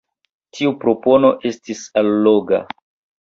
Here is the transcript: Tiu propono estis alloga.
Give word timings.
Tiu 0.59 0.71
propono 0.83 1.29
estis 1.51 1.83
alloga. 2.03 2.63